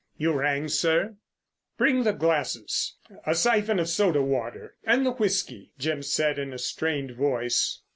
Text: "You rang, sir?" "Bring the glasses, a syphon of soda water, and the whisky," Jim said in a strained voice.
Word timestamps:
"You 0.17 0.33
rang, 0.33 0.67
sir?" 0.67 1.17
"Bring 1.77 2.01
the 2.01 2.11
glasses, 2.11 2.95
a 3.23 3.35
syphon 3.35 3.77
of 3.77 3.87
soda 3.87 4.23
water, 4.23 4.73
and 4.83 5.05
the 5.05 5.11
whisky," 5.11 5.73
Jim 5.77 6.01
said 6.01 6.39
in 6.39 6.51
a 6.53 6.57
strained 6.57 7.11
voice. 7.11 7.81